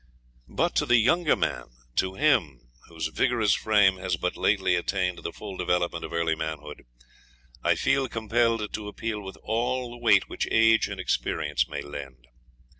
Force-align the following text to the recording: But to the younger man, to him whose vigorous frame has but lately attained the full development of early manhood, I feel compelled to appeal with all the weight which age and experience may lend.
But 0.49 0.73
to 0.77 0.87
the 0.87 0.97
younger 0.97 1.35
man, 1.35 1.67
to 1.97 2.15
him 2.15 2.71
whose 2.87 3.09
vigorous 3.09 3.53
frame 3.53 3.97
has 3.97 4.15
but 4.17 4.35
lately 4.35 4.73
attained 4.73 5.19
the 5.19 5.31
full 5.31 5.57
development 5.57 6.03
of 6.03 6.11
early 6.11 6.33
manhood, 6.33 6.85
I 7.63 7.75
feel 7.75 8.09
compelled 8.09 8.73
to 8.73 8.87
appeal 8.87 9.21
with 9.21 9.37
all 9.43 9.91
the 9.91 9.99
weight 9.99 10.27
which 10.27 10.47
age 10.49 10.87
and 10.87 10.99
experience 10.99 11.67
may 11.67 11.83
lend. 11.83 12.25